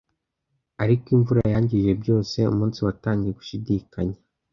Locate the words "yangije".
1.53-1.91